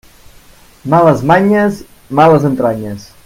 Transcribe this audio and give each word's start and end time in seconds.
Males 0.93 1.21
manyes, 1.33 1.81
males 2.21 2.51
entranyes. 2.53 3.11